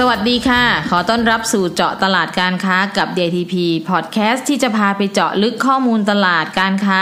[0.00, 3.54] สวัสดีค่ะ ขอต้อนรับสู่เจาะตลาดการค้ากับ DTP
[3.88, 7.00] Podcast ที่จะพาไปเจาะลึกข้อมูลตลาดการค้า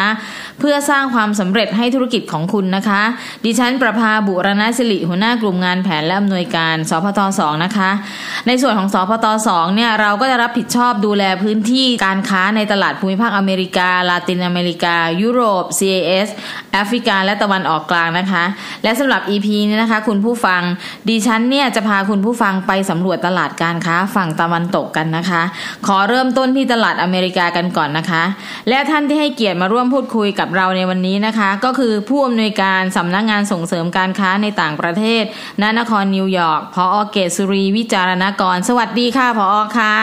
[0.60, 3.02] เพื่อสร้างความสำเร็จให้ธุรกิจของคุณนะคะ
[3.44, 7.90] ดิฉันประภาบุรณสิริหัวหน้ากลุ่มงานแผนและอำนวยการสพต2นะคะ
[8.46, 16.28] ในส่วนของสพต2เนี่ยเราก็จะรับผิดชอบดูแลพื้นที่การค้าในตลาดภูมิภาคอเมริกา ลาตินอเมริกา ยุโรป CAS
[16.72, 18.44] แอฟริกา และตะวันออกกลางนะคะ
[18.82, 20.62] และสำหรับ EP นี้นะคะ คุณผู้ฟัง
[21.08, 25.42] ดิฉันเนี่ยจะพาคุณผู้ฟังไปสำรวจตลาดการค้าฝั่งตะวันตกกันนะคะ
[25.86, 28.22] ขอเริ่มต้นที่ตลาดอเมริกากันก่อนนะคะ
[28.68, 35.22] และท่านที่ให้เกียรติมาร่วมพูดคุยกับเราในวันนี้นะคะ ก็คือผู้อำนวยการสำนักงงานส่งเสริมการค้าในต่างประเทศ
[35.62, 39.94] ณนครนิวยอร์กพออเกตสุรีวิจารณกร สวัสดีค่ะพออค่ะ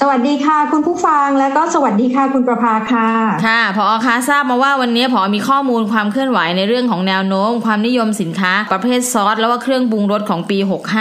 [0.00, 3.08] สวัสดีค่ะ คุณผู้ฟังและก็สวัสดีค่ะคุณประภาค่ะ
[3.46, 10.58] ค่ะพอคะทราบมาว่าวันนี้พอมีข้อมูลความเคลื่อนไหวในเรื่องของแนวโน้ม ความนิยมสินค้า ประเภทซอสแล้วว่าเครื่องปรุงรสของปี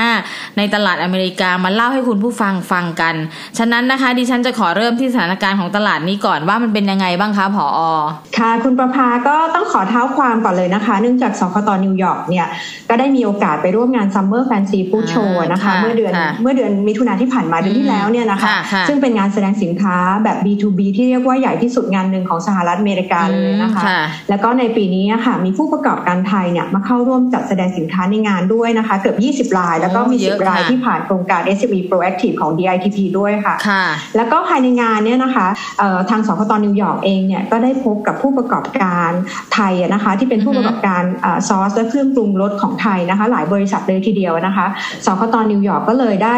[0.07, 3.16] 65 ในตลาดอเมริกามาเล่าให้คุณผู้ฟังฟังกัน
[3.57, 7.79] ฉะนั้นนะคะดิฉันจะขอเริ่มที่สถานการณ์ของตลาดนี้ก่อนว่ามันเป็นยังไงบ้างคะผอ.
[8.38, 12.47] ค่ะคุณประภาก็ต้องขอเท้าความก่อนเลยนะคะ เนื่องจากสคตนิวยอร์กเนี่ย
[12.89, 18.55] ก็ได้มีโอกาสไปร่วมงาน Summer Fancy Food Show นะคะ เมื่อเดือนเมื่อเดือนมิถุนาที่ผ่านมาเดือนที่แล้วเนี่ยนะคะ
[18.87, 23.83] ซึ่งเป็นงานแสดงสินค้าแบบ B2B ที่เรียกว่าใหญ่ที่สุดงานหนึ่งของสหรัฐอเมริกาเลยนะคะ
[24.29, 33.55] แล้วก็ในปีนี้ค่ะมีผู้ประกอบการไทยเนี่ยมาเข้าร่วมจัดแสดงสินค้าในงานด้วยนะคะ เกือบ 20 ราย แล้วก็มี 10 รายที่ผ่านโครงการ SME Proactive ของ DITP ด้วยค่ะ
[34.15, 35.47] แล้วก็ภายในงานเนี่ยนะคะ
[36.09, 39.11] ทางสคตนิวยอร์กเองเนี่ยก็ได้พบกับผู้ประกอบการ
[39.53, 41.03] ไทยนะคะ ที่เป็นผู้ประกอบการ
[41.49, 44.66] ซอสและเครื่องปรุงรสของไทยนะคะ หลายบริษัทเลยทีเดียวนะคะ
[45.06, 46.35] สคตนิวยอร์กก็เลยได้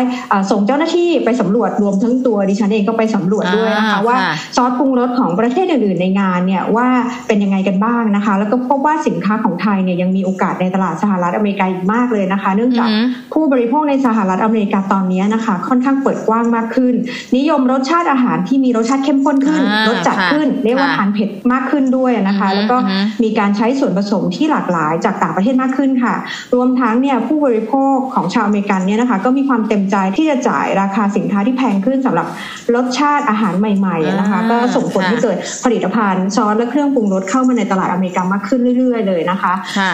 [0.51, 4.17] ส่งเจ้าหน้าที่ไปสำรวจรวมทั้งตัวดิฉันเองก็ไปสำรวจด้วยนะคะว่า
[4.55, 6.87] ซอสปรุงรสของประเทศอื่นๆในงานเนี่ยว่า
[7.27, 12.89] เป็นยังไงกันบ้างนะคะ แล้วก็พบว่าสินค้าของไทยเนี่ยยังมีโอกาสในตลาดสหรัฐอเมริกาอีกมากเลยนะคะ เนื่องจาก
[13.33, 16.93] ผู้บริโภคในสหรัฐอเมริกาตอนนี้นะคะ ค่อนข้างเปิดกว้างมากขึ้น
[17.37, 22.77] นิยมรสชาติอาหารที่มีรสชาติเข้มข้นขึ้นรสจัดขึ้นเรียกว่าทานเผ็ดมากขึ้นด้วยนะคะ แล้วก็
[23.23, 26.15] มีการใช้ส่วนผสมที่หลากหลายจากต่างประเทศมากขึ้นค่ะ
[26.55, 32.27] รวมทั้งเนี่ยผู้บริโภคของชาวอเมริกันเนี่ยนะคะก็มีความเต็มใจที่จะจ่ายราคาสินค้าที่แพงขึ้นสำหรับ
[32.75, 39.53] รสชาติอาหารใหม่ๆนะคะ ก็ส่งผลให้เกิดผลิตภัณฑ์ซอสและเครื่องปรุงรสเข้ามาในตลาดอเมริกามากขึ้นเรื่อย ๆ เลยนะคะ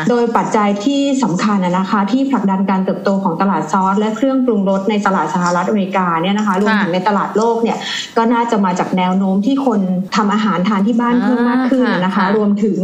[0.10, 7.78] โดยปัจจัยที่สำคัญนะคะ ที่ผลักดันการเติบโตของตลาดซอสและเครื่องปรุงรสในตลาดสหรัฐอเมริกาเนี่ยนะคะรวมถึงในตลาดโลกเนี่ย
[8.18, 9.80] ก็น่าจะมาจากแนวโน้มที่คน
[10.16, 12.78] ทำอาหารทานที่บ้านเพิ่มมากขึ้นนะคะรวมถึง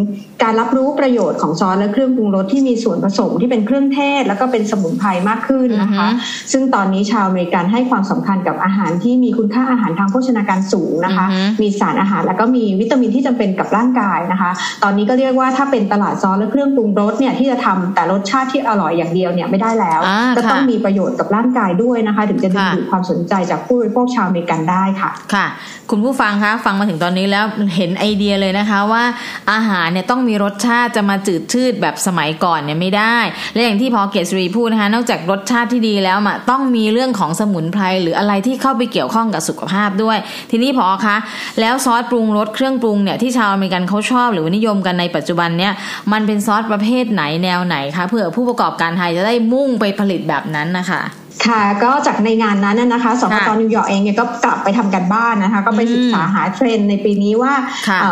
[0.43, 6.07] การรับรู้ประโยชน์ของซอสและเครื่องปรุงรสที่มีส่วนผสมที่เป็นเครื่องเทศ แล้วก็เป็นสมุนไพรมากขึ้นนะคะ
[6.51, 11.25] ซึ่งตอนนี้ชาวอเมริกันให้ความสำคัญกับอาหารที่มีคุณค่าอาหารทางโภชนาการสูงนะคะ
[11.61, 14.51] มีสารอาหารแล้วก็มีวิตามินที่จำเป็นกับร่างกายนะคะ
[14.83, 19.99] ตอนนี้ก็เรียกว่าถ้าเป็นตลาดซอสและเครื่องปรุงรสเนี่ยที่จะทำแต่รสชาติที่อร่อยอย่างเดียวเนี่ยไม่ได้แล้ว
[20.37, 25.45] ก็ต้องมีประโยชน์กับร่างกายด้วยนะคะ ถึงจะดึงดูดความสนใจจากผู้บริโภคชาวอเมริกันได้ค่ะค่ะ
[25.91, 29.03] คุณผู้ฟังคะฟังมาถึงตอนนี้แล้วเห็นไอเดียเลยนะคะว่า
[29.51, 33.17] อาหารเนี่ยต้องมีรสชาติจะมาจืดชืดแบบสมัยก่อนเนี่ยไม่ได้
[33.53, 40.17] และอย่างที่พอเกษรีพูดนะคะนอกจากรสชาติที่ดีแล้วมาต้องมีเรื่องของสมุนไพรหรืออะไรที่เข้าไปเกี่ยวข้องกับสุขภาพด้วย
[40.51, 41.17] ทีนี้ ผอ.คะ
[41.59, 45.73] แล้วซอสปรุงรสเครื่องปรุงเนี่ยที่ชาวอเมริกันเขาชอบ หรือนิยมกันในปัจจุบันเนี่ย
[46.11, 51.03] มันเป็นซอสประเภทไหนแนวไหนคะเพื่อผู้ประกอบการไทยจะได้มุ่งไปผลิตแบบนั้นนะคะ
[51.45, 57.53] ค่ะก็จากในงานนั้นนะคะสคตนิวยอร์กเองเนี่ยก็กลับไปทำการบ้านนะคะก็ไปศึกษาหาเทรนด์ในปีนี้ว่า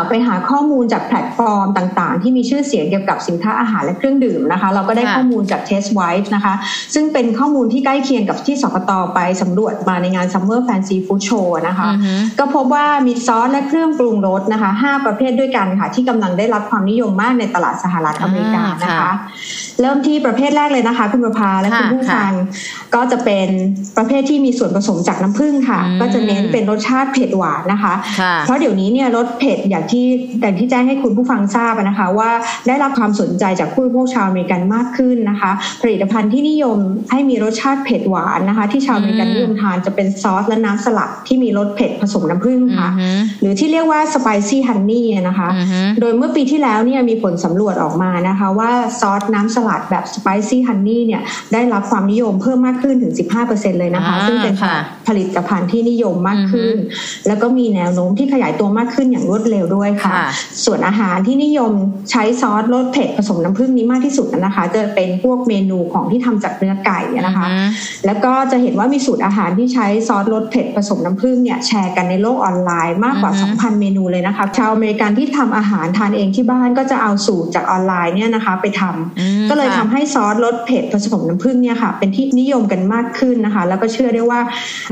[0.08, 6.54] ไปหาข้อมูลจากแพลตฟอร์มต่างๆ ที่มีชื่อเสียงเกี่ยวกับสินค้าอาหารและเครื่องดื่มนะคะ เราก็ได้ข้อมูลจาก Test w i t e นะคะ
[6.94, 11.88] ซึ่งเป็นข้อมูลที่ใกล้เคียงกับที่สคตไปสำรวจมาในงาน Summer Fancy Food Show นะคะ
[12.38, 19.12] ก็พบว่ามีซอสและเครื่องปรุงรสนะคะ 5 ประเภทด้วยกันค่ะที่กำลังได้รับความนิยมมากในตลาดสหรัฐอเมริกานะคะ
[19.80, 22.30] เริ่มที่ประเภทแรกเลยนะคะ คุณประภาและคุณผู้ฟัง
[22.94, 23.48] ก็จะเป็น
[23.96, 27.94] ประเภทที่มีส่วนผสมจากน้ำผึ้งค่ะ ก็จะเน้นเป็นรสชาติเผ็ดหวานนะคะ
[28.44, 30.04] เพราะเดี๋ยวนี้เนี่ยรสเผ็ดอย่างที่
[30.40, 32.30] แต่ที่แจ้งให้คุณผู้ฟังทราบนะคะ ว่า
[32.66, 35.50] ได้รับความสนใจจากผู้บริโภคชาวอเมริกันมากขึ้นนะคะ
[35.82, 36.78] ผลิตภัณฑ์ที่นิยม
[37.10, 42.88] ให้มีรสชาติเผ็ดหวานนะคะ ที่ชาวอเมริกันนิยมทานจะเป็นซอสและน้ำสลัดที่มีรสเผ็ดผสมน้ำผึ้งค่ะ
[43.40, 45.48] หรือที่เรียกว่า spicy honey นะคะ
[46.00, 48.70] โดยเมื่อปีที่แล้วเนี่ยมีผลสำรวจออกมานะคะ ว่า
[49.00, 51.22] ซอสน้ำสลัดแบบ spicy honey เนี่ย
[51.52, 53.16] ได้รับความนิยมเพิ่มมากขึ้นถึงถึง
[53.46, 54.54] 15%เลยนะคะ ซึ่งเป็น
[55.08, 56.76] ผลิตภัณฑ์ที่นิยมมากขึ้น
[57.26, 60.12] แล้วก็มีแนวโน้มที่ขยายตัวมากขึ้นอย่างรวดเร็วด้วยค่ะ
[60.64, 61.72] ส่วนอาหารที่นิยม
[62.10, 67.46] ใช้ซอสรสเผ็ดผสมน้ำผึ้งนี้มากที่สุดนะคะ จะเป็นพวกเมนูของที่ทำจากเนื้อไก่นะคะ
[68.06, 84.40] แล้วก็จะเห็นว่ามีสูตรอาหารที่ใช้ซอสรสเผ็ดผสมน้ำผึ้งเนี่ยแชร์กันในโลกออนไลน์มากกว่า 2,000 เมนูเลยนะคะ ชาวอเมริกันที่ทำอาหารทานเองที่บ้านก็จะเอาสูตรจากออนไลน์เนี่ยนะคะไปทำก็เลยทำให้ซอสรสเผ็ดผสมน้ำผึ้งเนี่ยค่ะเป็นที่นิยมกันมากขึ้นนะคะ แล้วก็เชื่อได้ว่า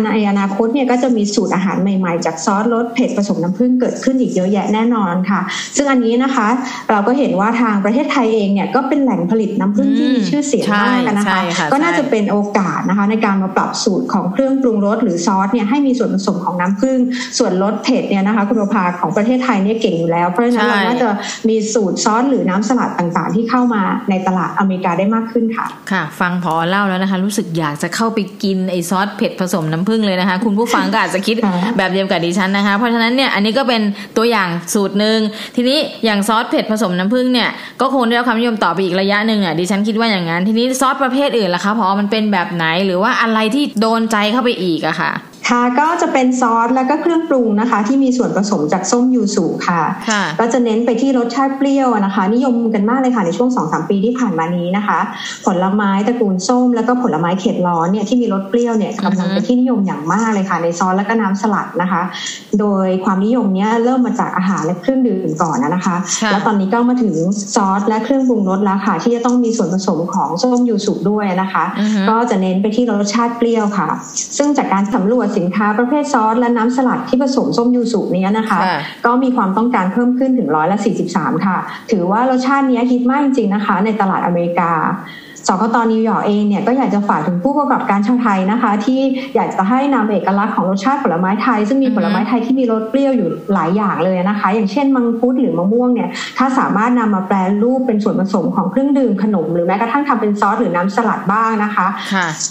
[0.05, 5.41] ในอนาคตเนี่ยก็จะมีสูตรอาหารใหม่ๆ จากซอสรสเผ็ดผสมน้ำผึ้งเกิดขึ้นอีกเยอะแยะแน่นอนค่ะ
[5.77, 6.47] ซึ่งอันนี้นะคะ
[6.91, 11.39] เราก็เห็นว่าทางประเทศไทยเองเนี่ยก็เป็นแหล่งผลิตน้ำผึ้งที่มีชื่อเสียงมากนะคะ
[11.73, 16.99] ก็น่าจะเป็นโอกาสนะคะ ในการมาปรับสูตรของเครื่องปรุงรสหรือซอสเนี่ยให้มีส่วนผสมของน้ำผึ้ง
[17.39, 21.09] ส่วนรสเผ็ดเนี่ยนะคะคุณประภาของประเทศไทยเนี่ยเก่งอยู่แล้ว เพราะฉะนั้นเราน่าจะ
[21.49, 31.37] มีสูตรซอสหรือน้ำสลัดต่างๆ ที่เข้ามาในตลาดอเมริกาได้มากขึ้นค่ะ ค่ะ ฟังพอเล่าแล้วนะคะ รู้สึกอยากจะเข้าไปกินไอซอสเผ็ดผสมน้ำผึ้งเลยนะคะ คุณผู้ฟังก็อาจจะคิด
[31.77, 33.83] แบบเดียวกับดิฉันนะคะ เพราะฉะนั้นเนี่ยอันนี้ก็เป็น
[34.17, 35.19] ตัวอย่างสูตรหนึ่ง
[35.57, 37.49] ทีนี้อย่างซอสเผ็ดผสมน้ำผึ้งเนี่ย
[37.81, 45.13] ก็คงได้รับความนิยมต่อไปอีกระยะหนึ่งอะดิฉันคิดว่าอย่างนั้น ทีนี้ซอสประเภทอื่นล่ะคะพอมันเป็นแบบไหนหรือว่าอะไรที่โดนใจเข้าไปอีกอะค่ะ
[45.51, 49.83] ค่ะก็จะเป็นซอสแล้วก็เครื่องปรุงนะคะ ที่มีส่วนผสมจากส้มยูสุค่ะ
[50.41, 54.99] ก็จะเน้นไปที่รสชาติเปรี้ยวนะคะ นิยมกันมากเลยค่ะในช่วง2อสปีที่ผ่านมานี้นะคะ
[55.47, 62.03] ผลไม้ตระกูลส้ม แล้วก็ผลไม้เข็ดร้อนเนี่ยที่มีรสเปรี้ยวเนี่ยกำลังเป็นที่นิยมอย่างมากเลยค่ะ ในซอสและก็น้ำสลัดนะคะ
[62.61, 65.97] โดยความนิยมเนี้ยเริ่มมาจากอาหารและเครื่องดื่มก่อนนะคะ
[66.31, 67.15] แล้วตอนนี้ก็มาถึง
[67.55, 71.65] ซอสและเครื่องปรุงรสแล้วค่ะ ที่จะต้องมีส่วนผสมของส้มยูสุด้วยนะคะ
[72.11, 73.89] ก็จะเน้นไปที่รสชาติเปรี้ยวค่ะ
[74.39, 78.61] ซึ่งจากการสำรวจสินค้าประเภทซอสและน้ำสลัดที่ผสมส้มยูสุนี้นะคะ
[79.07, 80.79] ก็มีความต้องการเพิ่มขึ้นถึงร้อยละ
[81.11, 81.59] 43 ค่ะ
[81.91, 84.73] ถือว่ารสชาตินี้ฮิตมากจริงๆนะคะ ในตลาดอเมริกา
[85.49, 89.01] สคตนิวยอร์กเองเนี่ยก็อยากจะฝากถึงผู้ประกอบการชาวไทยนะคะ ที่
[89.35, 96.09] อยากจะให้นำเอกลักษณ์ของรสชาติผลไม้ไทย ซึ่งมีผลไม้ไทยที่มีรสเปรี้ยวอยู่หลายอย่างเลยนะคะ อย่างเช่นมังคุดหรือมะม่วงเนี่ย
[96.39, 101.87] ถ้าสามารถนำมาแปรรูปเป็นส่วนผสมของเครื่องดื่มขนม หรือแม้กระทั่งทำเป็นซอสหรือน้ำสลัดบ้างนะคะ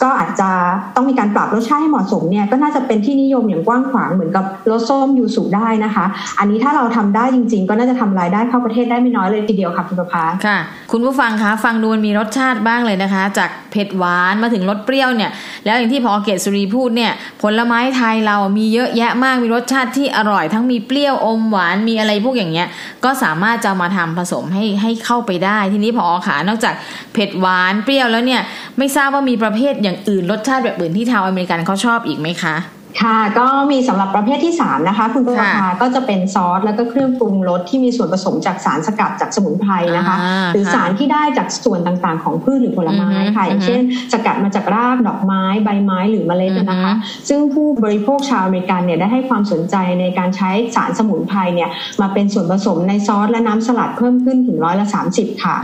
[0.04, 0.50] ก็อาจจะ
[0.96, 6.06] ต้องมีการปรับรสชาติให้เหมาะสมเนี่ยก็น่าจะเป็นที่นิยมอย่างกว้างขวางเหมือนกับรสส้มยูสุได้นะคะ
[6.40, 10.58] อันนี้ถ้าเราทำได้จริง ๆ ก็น่าจะทำรายได้เข้าประเทศได้ไม่น้อยเลยทีเดียวค่ะคุณประภาค่ะ
[10.92, 15.32] คุณผู้ฟังคะฟังดูมันมีรสชาติบ้างเลยนะคะ จากเผ็ดหวานมาถึงรสเปรี้ยวเนี่ย
[15.66, 22.68] แล้วอย่างที่พอเกตสุรีพูดเนี่ย ผลไม้ไทยเรามีเยอะแยะมากมีรสชาติที่อร่อย ทั้งมีเปรี้ยวอมหวานมีอะไรพวกอย่างเงี้ย
[23.04, 26.74] ก็สามารถจะมาทำผสมให้ให้เข้าไปได้ ทีนี้พอขานอกจาก
[27.14, 28.42] เผ็ดหวานเปรี้ยวแล้วเนี่ย
[28.78, 32.56] ไม่ทราบว่ามีประเภทอย่างอื่นรสชาติแบบอื่นที่ชาวอเมริกันเขาชอบอีกไหมคะ
[33.02, 40.16] ค่ะก็มีสำหรับประเภทที่ 3 นะคะ คุณประภาก็จะเป็นซอสแล้วก็เครื่องปรุงรสที่มีส่วนผสมจากสารสกัดจากสมุนไพรนะคะ
[40.54, 43.82] หรือสารที่ได้จากส่วนต่างๆ ของพืชหรือผลไม้ค่ะอย่างเช่น
[44.14, 46.94] สกัดมาจากรากดอกไม้ใบไม้หรือเมล็ดนะคะ
[47.30, 51.70] ซึ่งผู้บริโภคชาวอเมริกันเนี่ยได้ให้ความสนใจในการใช้สารสมุนไพรเนี่ย
[52.02, 55.56] มาเป็นส่วนผสมในซอสและน้ำสลัดเพิ่มขึ้นถึงร้อยละสามสิบค่ะ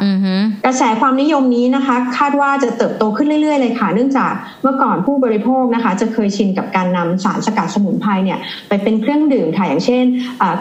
[0.65, 4.33] กระแสความนิยมนี้นะคะ คาดว่าจะเติบโตขึ้นเรื่อยๆเลยค่ะ เนื่องจาก
[4.63, 8.39] เมื่อก่อนผู้บริโภคนะคะ จะเคยชินกับการนำสารสกัดสมุนไพรเนี่ย
[8.69, 10.05] ไปเป็นเครื่องดื่มค่ะอย่างเช่น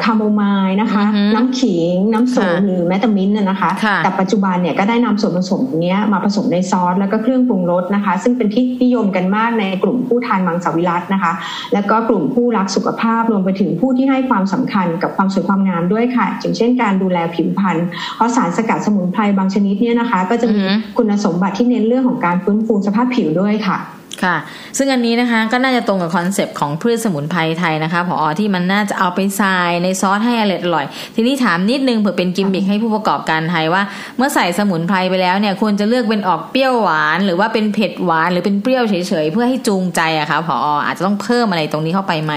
[0.05, 3.71] คาโมไมล์นะคะ น้ำขิง น้ำโสมหรือแมตามินนะคะ
[4.05, 11.33] แต่ปัจจุบันเนี่ยก็ได้นำส่วนผสมนี้มาผสมในซอสแล้วก็เครื่องปรุงรสนะคะ ซึ่งเป็นที่นิยมกันมากในกลุ่มผู้ทานมังสวิรัตนะคะ
[11.75, 17.77] แล้วก็กลุ่มผู้รักสุขภาพรวมไปถึงผู้ที่ให้ความสำคัญกับความสวยความงามด้วยค่ะอย่างเช่นการดูแลผิวพรรณ
[18.17, 20.63] เพราะสารสกัดสมุนไพรบางชนิดเนี่ยนะคะ ก็จะมี
[20.97, 23.79] คุณสมบัติที่เน้นเรื่องของการฟื้นฟูสภาพผิวด้วยค่ะ
[24.25, 24.37] ค่ะ
[24.79, 33.83] ซึ่งอันนี้นะคะก็น่าจะตรงกับคอนเซปต์ของพืชสมุนไพรไทยนะคะผอ.ที่มันน่าจะเอาไปใส่ในซอสให้อร่อยอร่อย ทีนี้ถามนิดนึงเผื่อเป็นกิมมิคให้ผู้ประกอบการไทยว่า
[34.17, 38.95] เมื่อใส่สมุนไพรไปแล้วเนี่ยควรจะเลือกเป็นออกเปรี้ยวหวาน หรือว่าเป็นเผ็ดหวานหรือเป็นเปรี้ยวเฉ
[39.25, 40.57] ยๆเพื่อให้จูงใจอะคะผอ.
[40.87, 42.35] อาจจะต้องเพิ่มอะไรตรงนี้เข้าไปไหม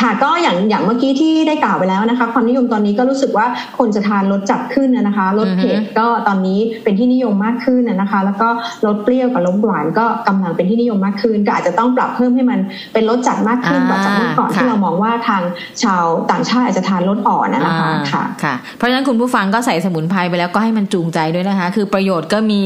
[0.00, 3.46] ค่ะก็อย่างอย่างเมื่อกี้ที่ได้กล่าวไปแล้วนะคะ ความนิยมตอนนี้ก็รู้สึกว่า
[3.78, 8.48] คนจะทานรสจัดขึ้นนะคะรสเผ็ดก็ตอนนี้เป็นที่นิยมมากขึ้นนะคะ แล้วก็
[8.86, 12.58] รสเปรี้ยวกับรสหวานก็กำลังเป็นที่นิยมมากขึ้น ก็อาจจะต้องปรับเพิ่มให้มัน
[12.92, 15.42] เป็นรสจัดมากขึ้นกว่าจากเมื่อก่อนที่เรามองว่าทาง
[15.82, 22.62] ชาวต่างชาติอาจจะทานรสอ่อนนะคะค่ะค่ะเพราะฉะนั้นคุณผู้ฟังก็ใส่สมุนไพรไปแล้วก็ให้มันจูงใจด้วยนะคะ คือประโยชน์ก็มี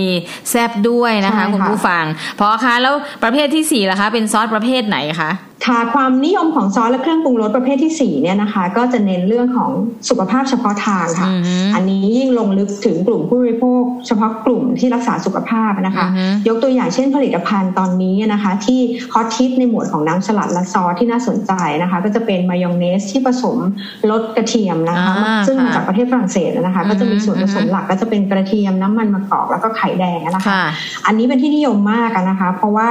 [0.50, 2.04] แซบด้วยนะคะ คุณผู้ฟัง
[2.38, 5.30] พอคะแล้วประเภทที่4ล่ะคะ เป็นซอสประเภทไหนคะ
[5.66, 9.70] ค่ะความนิยมของซอสและเครื่องปรุงรสประเภทที่ 4 เนี่ยนะคะ ก็จะเน้นเรื่องของ
[10.08, 11.28] สุขภาพเฉพาะทางค่ะ
[11.74, 16.06] อันนี้ยิ่งลงลึกถึงกลุ่มผู้บริโภค เฉพาะกลุ่มที่รักษาสุขภาพนะคะ
[16.48, 18.80] ยกตัวอย่างเช่นผลิตภัณฑ์ตอนนี้นะคะ ที่
[19.12, 23.58] ฮอตทิตในหมวดของน้ำสลัดและซอสที่น่าสนใจนะคะ ก็จะเป็นมายองเนสที่ผสม
[24.10, 25.14] รสกระเทียมนะคะ
[25.46, 30.60] ซึ่งมาจากประเทศฝรั่งเศสนะคะ ก็จะมีส่วนผสมหลักก็จะเป็นกระเทียมน้ำมันมะกอกแล้วก็ไข่แดงนะคะ
[31.06, 32.88] อันนี้เป็นที่นิยมมากนะคะ เพราะว่า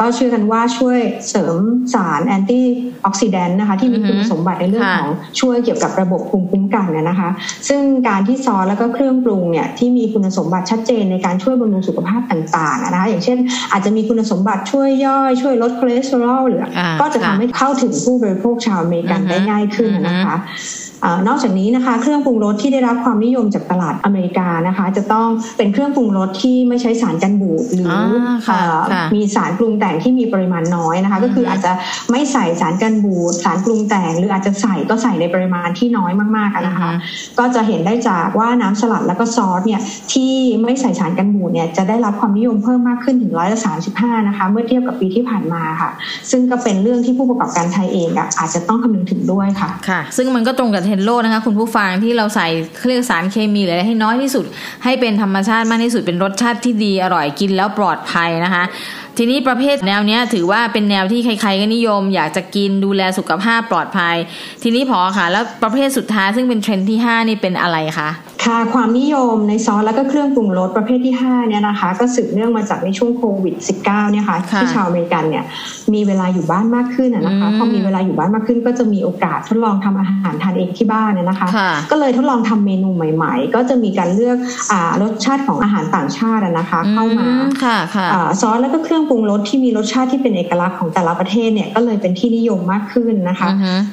[0.00, 1.56] ก็เชื่อกันว่าช่วยเสริม
[1.94, 5.10] สาร antioxidant นะคะที่มีคุณสมบัติในเรื่องของ
[5.40, 7.28] ช่วยเกี่ยวกับระบบภูมิคุ้มกันนะคะ
[7.68, 13.38] ซึ่งการที่ซอสแล้วก็เครื่องปรุงเนี่ยที่มีคุณสมบัติชัดเจนในการช่วยบำรุงสุขภาพต่างๆนะคะอย่างเช่น
[13.72, 16.64] อาจจะมีคุณสมบัติช่วยย่อยช่วยลดคอเลสเตอรอลหรือ
[17.00, 20.36] ก็จะทำให้เข้าถึงผู้บริโภคชาวอเมริกันได้ง่ายขึ้นนะคะ
[21.28, 27.88] นอกจากนี้นะคะเครื่องปรุงรสที่ได้รับความนิยมจากตลาดอเมริกานะคะ จะต้องเป็นเครื่องปรุงรสที่ไม่ใช้สารกันบูดหรือ
[29.14, 31.72] มีสารปรุงแต่งที่มีปริมาณน้อยนะคะ ก็คืออาจจะ
[32.10, 36.90] ไม่ใส่สารกันบูดสารปรุงแต่ง หรืออาจจะใส่ก็ใส่ในปริมาณที่น้อยมากๆนะคะ
[37.38, 39.80] ก็จะเห็นได้จากว่าน้ำสลัดแล้วก็ซอสเนี่ย
[40.12, 40.32] ที่
[40.62, 45.90] ไม่ใส่สารกันบูดเนี่ยจะได้รับความนิยมเพิ่มมากขึ้นถึงร้อยละสามสิบห้านะคะเมื่อเทียบกับปีที่ผ่านมาค่ะ
[46.30, 48.08] ซึ่งก็เป็นเรื่องที่ผู้ประกอบการไทยเอง
[48.38, 52.48] อาจจะต้องคำนึงถึงด้วยค่ะค่ะ ซึ่งมันก็ตรงกับเทนโลนะคะ คุณผู้ฟังที่เราใส่
[52.78, 54.44] เครื่องสารเคมีหรืออะไรให้น้อยที่สุด
[54.84, 58.64] ให้เป็นธรรมชาติมากที่สุดเป็นรสชาติที่ดีอร่อยกินแล้วปลอดภัยนะคะ
[59.18, 64.16] ทีนี้ประเภทแนวเนี้ยถือว่าเป็นแนวที่ใครๆก็นิยม อยากจะกินดูแลสุขภาพปลอดภัย
[64.62, 68.08] ทีนี้ผอ.คะ แล้วประเภทสุดท้ายซึ่งเป็นเทรนด์ที่5นี่เป็นอะไรคะ
[68.44, 75.44] ค่ะความนิยมในซอสแล้วก็เครื่องปรุงรสประเภทที่ 5 เนี่ยนะคะ ก็สืบเนื่องมาจากในช่วงโควิด -19 เนี่ยค่ะที่ชาวอเมริกันเนี่ย
[75.94, 81.48] มีเวลาอยู่บ้านมากขึ้นนะคะพอมีเวลาอยู่บ้านมากขึ้น ก็จะมีโอกาสทดลองทำอาหารทานเองที่บ้านเนี่ยนะคะ
[81.90, 84.36] ก็เลยทดลองทำเมนูใหม่ ๆ ก็จะมีการเลือก
[84.72, 87.28] อรสชาติของอาหารต่างชาตินะคะ เข้ามา
[88.40, 93.48] ซอสแล้วก็เครื่องปรุงรสที่มีรสชาติที่เป็นเอกลักษณ์ของแต่ละประเทศเนี่ยก็เลยเป็นที่นิยมมากขึ้นนะคะ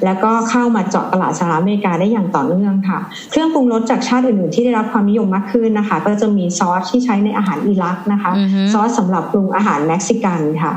[0.06, 3.00] แล้วก็เข้ามาเจาะตลาดสหรัฐอเมริกาได้อย่างต่อเนื่องค่ะ
[3.32, 8.32] เครื่องปรุงรสจากชาติอื่นๆที่ได้รับความนิยมมากขึ้นนะคะ ก็จะมีซอสที่ใช้ในอาหารอิรักนะคะ
[8.74, 10.74] ซอสสำหรับปรุงอาหารเม็กซิกันค่ะ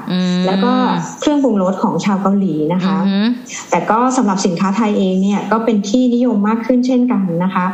[0.47, 0.73] แล้วก็
[1.21, 2.97] เครื่องปรุงรสของชาวเกาหลีนะคะ
[3.71, 7.67] แต่ก็สำหรับสินค้าไทยเองเนี่ยก็เป็นที่นิยมมากขึ้นเช่นกันนะคะ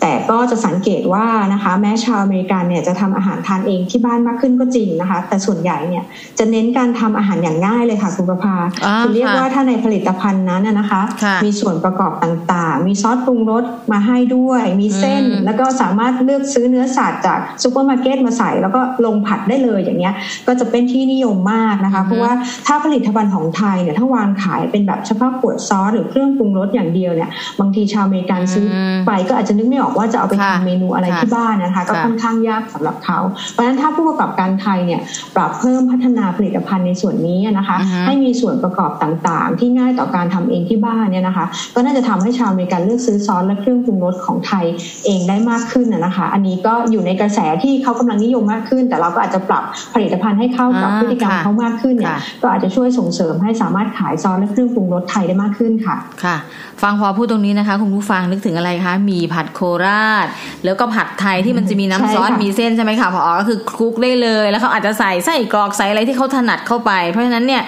[0.00, 6.04] แต่ก็จะสังเกตว่านะคะ แม้ชาวอเมริกันเนี่ยจะทำอาหารทานเองที่บ้านมากขึ้นก็จริงนะคะ แต่ส่วนใหญ่เนี่ย
[6.38, 8.56] จะเน้นการทำอาหารอย่างง่ายเลยค่ะคุณประภา
[8.98, 11.02] คือเรียกว่าถ้าในผลิตภัณฑ์นั้นนะคะ
[11.44, 20.14] มีส่วนประกอบต่างๆ มีซอสปรุงรสมาให้ด้วย มีเส้นแล้วก็สามารถเลือกซื้อเนื้อสัตว์จากซูเปอร์มาร์เก็ตมาใส่ แล้วก็ลงผัดได้เลยอย่างเงี้ย
[20.46, 22.32] ก็จะเป็นที่นิยมมากนะคะ เพราะว่า
[22.66, 28.66] ถ้าผลิตภัณฑ์ของไทยเนี่ยถ้าวางขายเป็นแบบเฉพาะขวดซอสหรือเครื่องปรุงรสอย่างเดียวเนี่ย บางทีชาวอเมริกันซื้อ
[29.06, 33.18] ไปก็อาจจะนึกไม่ออกว่าจะเอาไปทำเมนูอะไรที่บ้านนะคะ ก็ค่อนข้างยากสำหรับเขา
[33.50, 35.00] เพราะฉะนั้นถ้าผู้ประกอบการไทยเนี่ย
[35.36, 44.64] ปรับเพิ่มพัฒนาผลิตภัณฑ์ในส่วนนี้นะคะ ให้มีส่วนประกอบต่างๆ ที่ง่ายต่อการทำเองที่บ้านเนี่ยนะคะ ก็น่าจะทำให้ชาวอเมริกันเลือกซื้อซอสและเครื่องปรุงรสของไทย
[45.06, 49.64] เองได้มากขึ้นนะคะ อันนี้ก็อยู่ในกระแสที่เขากำลังนิยมมากขึ้น แต่เราก็อาจจะปรับ
[49.94, 56.36] ผลิตภัณฑ์ให้เข้ากับพฤติกรรมเขามากขึ้นเนี่ยก็อาจจะช่วยส่งเสริมให้สามารถขายซอสและเครื่องปรุงรสไทยได้มากขึ้นค่ะค่ะ
[56.82, 60.26] ฟังพอพูดตรงนี้นะคะคุณผู้ฟังนึกถึงอะไรคะมีผัดโคราช
[60.64, 67.62] แล้วก็ผัดไทยที่มันจะมีน้ำซอสมีเส้นใช่ไหมคะพอก็คือคลุกได้เลย แล้วเขาอาจจะใส่ไส้กรอกใส่อะไรที่เขาถนัดเข้าไป เพราะฉะนั้นเนี่ย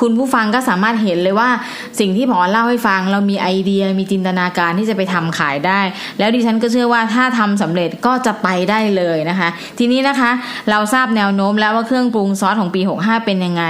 [0.00, 1.48] คุณผู้ฟังก็สามารถเห็นเลยว่า
[2.00, 5.80] สิ่งที่พอเล่าให้ฟังเรามีไอเดียมีจินตนาการที่จะไปทำขายได้
[6.18, 9.48] แล้วดิฉันก็เชื่อว่าถ้าทำสำเร็จก็จะไปได้เลยนะคะ
[9.78, 10.30] ทีนี้นะคะ
[10.70, 13.64] เราทราบแนวโน้มแล้วว่าเครื่องปรุงซอสของปี 65 เป็นยังไง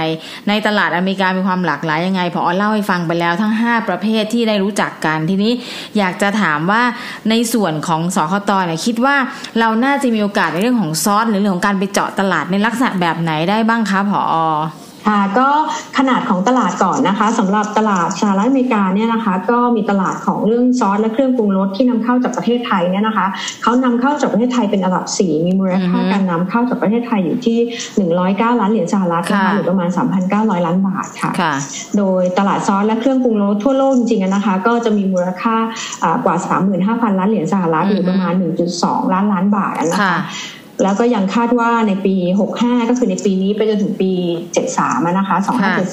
[0.49, 5.51] ในตลาดอเมริกามีความหลากหลายยังไงพอเล่าให้ฟังไปแล้วทั้ง 5 ประเภทที่ได้รู้จักกัน ทีนี้
[5.97, 6.83] อยากจะถามว่า
[7.29, 9.15] ในส่วนของสคตเนี่ยคิดว่า
[9.59, 14.21] เราน่าจะมีโอกาสในเรื่องของซอสหรือเรื่องของการไปเจาะตลาดในลักษณะแบบไหนได้บ้างคะผอ
[15.07, 15.49] ค่ะก็
[15.97, 23.27] ขนาดของตลาดก่อนนะคะสำหรับตลาดสหรัฐอเมริกาเนี่ยนะคะ ก็มีตลาดของเรื่องซอสและเครื่องปรุงรสที่นำเข้าจากประเทศไทยเนี่ยนะคะ
[23.63, 27.57] เขานำเข้าจากประเทศไทยเป็นอันดับสี่มีมูลค่าการนำเข้าจากประเทศไทยอยู่ที่
[28.13, 29.89] 109 ล้านเหรียญสหรัฐนะคะหรือประมาณ
[30.27, 31.31] 3,900 ล้านบาทค่ะ
[31.97, 35.55] โดยตลาดซอสและเครื่องปรุงรสทั่วโลกจริงๆนะคะ ก็จะมีมูลค่า
[36.25, 36.35] กว่า
[36.77, 38.33] 35,000 ล้านเหรียญสหรัฐหรือประมาณ
[38.73, 40.17] 1.2 ล้านล้านบาทนะคะ
[40.83, 42.15] แล้วก็ยังคาดว่าในปี
[42.51, 44.11] 65 ก็คือในปีนี้ไปจนถึงปี
[44.65, 45.35] 73นะคะ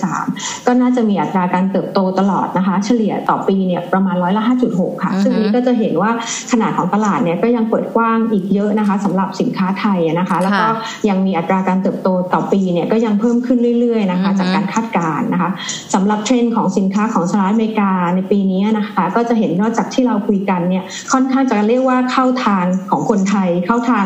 [0.04, 6.10] 2573 ก็น่าจะมีอัตราการเติบโตตลอดนะคะ เฉลี่ยต่อปีเนี่ยประมาณร้อยละ 5.6 ค่ะ ซึ่งนี้ก็จะเห็นว่า
[6.52, 10.66] ขนาดของตลาดเนี่ยก็ยังเปิดกว้างอีกเยอะนะคะสำหรับสินค้าไทยนะคะ แล้วก็
[11.08, 15.50] ยังมีอัตราการเติบโตต่อปีเนี่ยก็ยังเพิ่มขึ้นเรื่อยๆนะคะ จากการคาดการณ์นะคะ
[15.94, 24.04] สำหรับเทรนด์ของสินค้าของสหรัฐอเมริกาในปีนี้นะคะ ก็จะเห็นนอกจากที่เราคุยกันเนี่ยค่อนข้างจะเรียกว่าเข้าทางของคนไทยเข้าทาง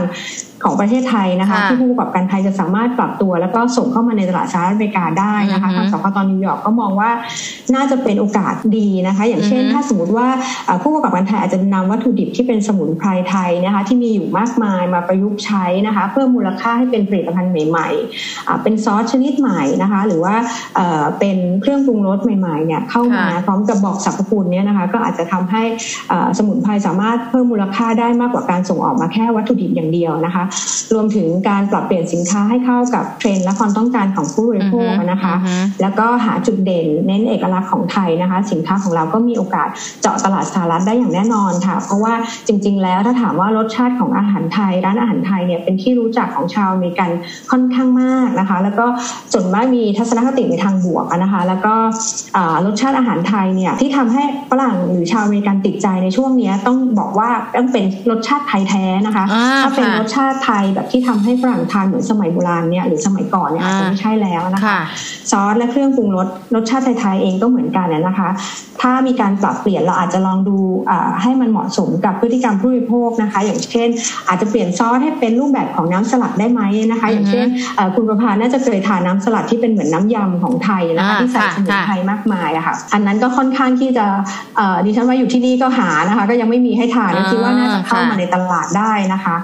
[0.65, 7.11] ของประเทศไทยนะคะที่ผู้ประกอบการไทยจะสามารถปรับตัว แล้วก็ส่งเข้ามาในตลาดสหรัฐอเมริกาได้นะคะทางสคตนิวยอร์กก็มองว่า
[7.75, 10.29] น่าจะเป็นโอกาสดีนะคะ อย่างเช่น ถ้าสมมติว่า
[10.83, 20.35] ผู้ประกอบการไทยอาจจะนำวัตถุดิบที่เป็นสมุนไพรไทยนะคะที่มีอยู่มากมายมาประยุกต์ใช้นะคะ เพิ่มมูลค่าให้เป็นผลิตภัณฑ์ใหม่ๆเป็นซอสชนิดใหม่นะคะ หรือว่า
[21.19, 25.63] เป็นเครื่องปรุงรสใหม่ๆเนี่ยเข้ามาพร้อมกับบอกสรรพคุณเนี่ยนะคะ ก็อาจจะทำให้
[26.39, 30.45] สมุนไพรสามารถเพิ่มมูลค่าได้มากกว่าการส่งออกมาแค่วัตถุดิบอย่างเดียวนะคะ
[30.95, 35.35] รวมถึงการปรับเปลี่ยนสินค้าให้เข้ากับเทรนด์และความต้องการของผู้บริโภคนะคะ
[35.81, 39.69] แล้วก็หาจุดเด่นเน้นเอกลักษณ์ของไทยนะคะ สินค้าของเราก็มีโอกาส
[40.03, 42.15] เจาะตลาดสหรัฐได้อย่างแน่นอนค่ะ เพราะว่า
[42.47, 47.11] จริง ๆ แล้วถ้าถามว่ารสชาติของอาหารไทย ร้านอาหารไทยเนี่ยเป็นที่รู้จักของชาวอเมริกัน
[47.51, 48.87] ค่อนข้างมากนะคะ แล้วก็
[49.33, 51.75] ส่วนมากมีทัศนคติในทางบวกนะคะ แล้วก็
[52.67, 59.25] รสชาติอาหารไทยเนี่ยที่ทำให้ฝรั่งหรือชาวอเมริกันติดใจในช่วงนี้ต้องบอกว่าต้องเป็นรสชาติไทยแท้นะคะ
[59.63, 64.81] ถ้าเป็นรสชาติไทยแบบที่ทำให้ฝรั่งทานเหมือนสมัยโบราณเนี่ยหรือสมัยก่อนเนี่ยอาจจะไม่ใช่แล้วนะคะ
[65.31, 68.29] ซอสและเครื่องปรุงรสรสชาติไทยๆเองก็เหมือนกันนะคะ
[68.83, 70.59] ถ้ามีการปรับเปลี่ยนเราอาจจะลองดู
[71.23, 73.89] ให้มันเหมาะสมกับพฤติกรรมผู้บริโภคนะคะ อย่างเช่น
[74.29, 77.47] อาจจะเปลี่ยนซอสให้เป็นรูปแบบของน้ำสลัดได้ไหมนะคะ อย่างเช่น
[77.95, 84.07] คุณประพาน่าจะเคยทานน้าสลัดที่เป็นเหมือนน้ายำของไทยนะคะที่ใส่สมุนไพรมากมายอะค่ะอันนั้นก็ค่อนข้างที่จะ
[84.85, 89.37] ดิฉันว่าอยู่ที่นี่ก็หานะคะ ก็ยังไม่มีให้ทานคิดว่าน่าจะเข้ามาในตลาดได้นะคะ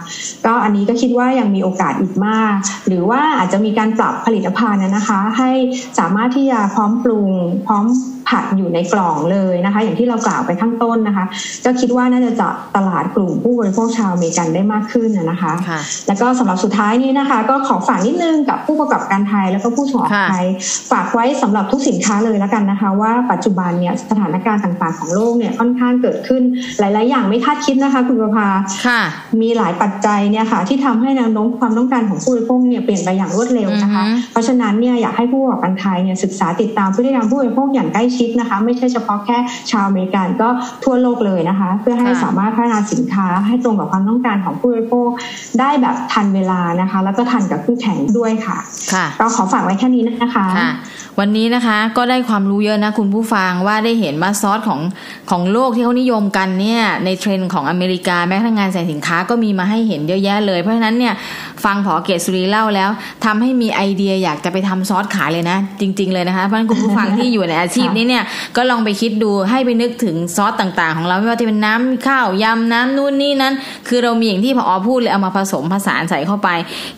[0.46, 2.54] ก็อันนี้ก็คิดว่ายังมีโอกาสอีกมาก
[2.88, 5.50] หรือว่าอาจจะมีการปรับผลิตภัณฑ์นะคะ ให้
[5.98, 7.30] สามารถที่จะพร้อมปรุง
[7.66, 7.84] พร้อม
[8.28, 11.24] ผัดอยู่ในกล่องเลยนะคะ อย่างที่เรากล่าวไปข้างต้นนะคะ
[11.64, 15.52] ก็คิดว่าน่าจะเจาะตลาดกลุ่มผู้บริโภคชาวอเมริกันได้มากขึ้นนะคะ
[16.06, 20.46] แล้วก็สำหรับสุดท้ายนี้นะคะ ก็ขอฝากนิดนึงกับผู้ประกอบการไทยแล้วก็ผู้ส่งออกไทย
[20.90, 26.42] ฝากไว้สำหรับทุกสินค้าเลยแล้วกันนะคะ ว่าปัจจุบันเนี่ยสถานการณ์ต่างๆของโลกเนี่ยค่อนข้างเกิดขึ้น
[26.78, 28.48] หลาย ๆ อย่างไม่คาดคิดนะคะ คุณประภา
[29.42, 39.38] มีหลายปัจจัยเนี่ยค่ะ ที่ทำให้แนวโน้มความต้องการของผู้บริโภคเนี่ยเปลี่ยนไปอย่างรวดเร็วนะคะ เพราะฉะนั้นเนี่ยอยากให้ผู้ประกอบการไทยเนี่ยศึกษาติดตามพฤติกรรมผู้บริโภคอย่างใกล้ชิดนะคะ ไม่ใช่เฉพาะแค่
[39.70, 40.48] ชาวอเมริกันก็
[40.84, 45.08] ทั่วโลกเลยนะคะ เพื่อให้สามารถพัฒนาสินค้าให้ตรงกับความต้องการของผู้บริโภค
[45.60, 48.58] ได้แบบทันเวลานะคะ แล้วก็ทันกับคู่แข่งด้วยค่ะ
[48.92, 50.72] ค่ะก็ขอฝากไว้แค่นี้นะคะค่ะ
[51.20, 54.80] วันนี้นะคะก็ได้ความรู้เยอะนะคุณผู้ฟังว่าได้เห็นว่าซอสของ
[55.30, 61.14] ของโลกที่เขานิยมกันเนี่ยในเทรนด์ของอเมริกาแม้กระทั่งงานแสดงสินค้าก็มีมาให้เห็นเยอะแยะเลยเพราะฉะนั้นเนี่ย
[61.64, 62.90] ฟังผอเกศสุรีเล่าแล้ว
[63.24, 68.22] ทำให้มีไอเดียอยากจะไปทำซอสขายเลยนะ จริง ๆเลยนะคะเพราะฉะนั้นคุณผู้ฟังที่อยู่ในอาชีพนี้เนี่ย
[68.56, 73.54] ก็ลองไปคิดดูให้ไปนึกถึงซอสต่างๆ ของเราไม่ว่าจะเป็นน้ำข้าวยำน้ำนู่นนี่นั้น
[73.88, 76.48] คือเรามีอย่างที่ผอพูดเลยเอามาผสมผสานใส่เข้าไป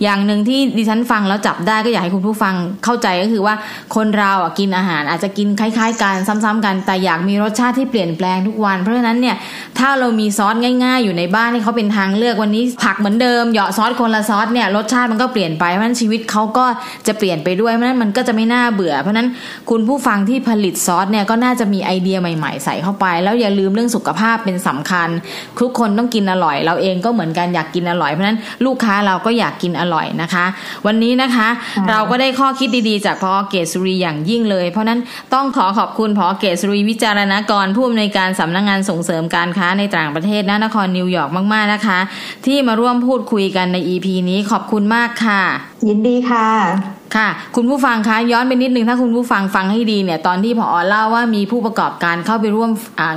[0.02, 2.54] อย่างหนึ่งที่ดิฉันฟังแล้วจับได้ก็อยากให้คุณผู้ฟัง
[2.84, 3.54] เข้าใจก็คือว่า
[3.94, 9.36] คนเราอะกินอาหารอาจจะกินคล้าย ๆ กันซ้ำๆกันแต่อยากมีรสชาติที่เปลี่ยนแปลงทุกวัน เพราะฉะนั้นเนี่ย
[9.78, 10.54] ถ้าเรามีซอส
[10.84, 16.66] ง่าย ๆ อยู่ในบ้านที่เขาเป็นทางเลือกวันนี้ผักเหมือนเดิมเหยาะซอสคนละซอสเนี่ยรสชาติมันก็เปลี่ยนไปเพราะฉะนั้นชีวิตเขาก็
[17.06, 19.28] จะเปลี่ยนไปด้วยเพราะฉะนั้นมันก็จะไม่น่าเบื่อ เพราะฉะนั้น
[19.70, 25.08] คุณผู้ฟังที่ผลิตซอสเนี่ยก็น่าจะมีไอเดียใหม่ๆ ใส่เข้าไป แล้วอย่าลืมเรื่องสุขภาพเป็นสำคัญ
[25.60, 30.46] ทุกคนต้องกินอร่อย เราเองก็เหมือนกันอยากกินอร่อย เพราะฉะนั้นลูกค้าเราก็อยากกินอร่อยนะคะ
[30.86, 31.48] วันนี้นะคะ
[31.90, 35.00] เราก็ได้ข้อคิดดีๆ จากพอเกศสุรีอย่างยิ่งเลย เพราะนั้น
[35.34, 41.98] ต้องขอขอบคุณพอเกศสุรีวิจารณกรผู้อำนวยการสำนักงงานส่งเสริมการค้าในต่างประเทศนครนิวยอร์กมากๆนะคะ
[42.46, 45.42] ที่มาร่วมพูดคุยกันใน EP นี้ขอบคุณมากค่ะ
[45.88, 46.48] ยินดีค่ะ
[47.14, 52.70] ค่ะ คุณผู้ฟังคะย้อนไปนิดนึงถ้าคุณผู้ฟังฟังให้ดีเนี่ยตอนที่พอเล่าว่ามีผู้ประกอบการเข้าไปร่วม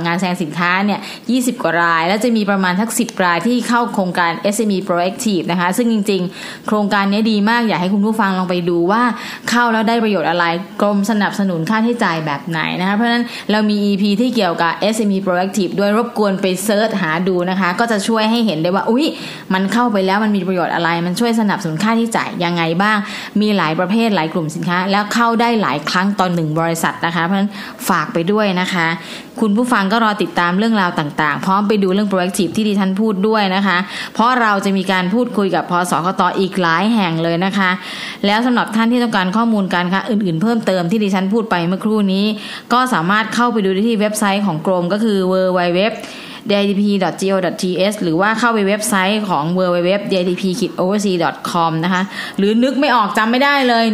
[0.06, 1.00] งานแสดงสินค้าเนี่ย
[1.30, 9.02] ยีกว่าราย แล้วจะมีประมาณทักสิบรายที่เข้าโครงการ SME Proactive นะคะ ซึ่งจริง ๆ โครงการนี้ดีมากอยากให้คุณผู้ฟังลองไปดูว่า
[9.50, 10.44] เข้าแล้วได้ประโยชน์อะไร
[10.82, 19.06] กรมสนับสนุนค่าใช้จ่ายแบบไหนนะคะเพราะฉะนั้นเรามี EP ที่เกี่ยวกับ SME Proactive ด้วยรบกวนไปเซิร์ชหาดูนะคะ ก็จะช่วยให้เห็นได้ว่าอุ้ย
[19.54, 22.96] มันเข้าไปแล้วมันมีประโยชน์อะไร มันช่วยสนับสนุนค่าใช้จ่ายยังไงบ้าง
[23.40, 27.50] มีหลายประเภทหลายกลุ่มสินค้า แล้วเข้าได้หลายครั้งตอนหนึ่งบริษัทนะคะ เพราะฉะนั้น
[27.88, 28.86] ฝากไปด้วยนะคะ
[29.40, 33.78] คุณผู้ฟังก็รอติดตามเรื่องราวต่างๆ พร้อมไปดูเรื่อง proactive ที่ดิฉันพูดด้วยนะคะ
[34.14, 37.70] เพราะเราจะมีการพูดคุยกับพสคตออีกหลายแห่งเลยนะคะ
[38.26, 42.24] แล้วสำหรับท่านที่ต้องการข้อมูลการค้าอื่นๆ เพิ่มเติมที่ดิฉันพูดไปเมื่อครู่นี้
[42.72, 45.80] ก็สามารถเข้าไปดูได้ที่เว็บไซต์ของกรมก็คือ www
[46.50, 52.02] ditp.go.th หรือว่าเข้าไปเว็บไซต์ของ www.ditp-oversea.com นะคะ
[52.38, 53.84] หรือนึกไม่ออกจำไม่ได้เลย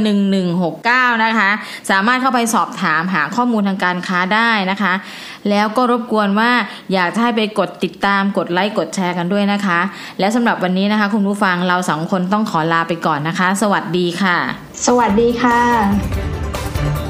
[0.56, 1.50] 1169 นะคะ
[1.90, 4.92] สามารถเข้าไปสอบถามหาข้อมูลทางการค้าได้นะคะ
[5.50, 6.50] แล้วก็รบกวนว่า
[6.92, 9.80] อยากให้ไปกดติดตามกดไลค์กดแชร์กันด้วยนะคะ
[10.20, 14.36] และสำหรับวันนี้นะคะ คุณผู้ฟังเราสองคนต้องขอลาไปก่อนนะคะ สวัสดีค่ะ
[14.86, 16.35] สวัสดีค่ะ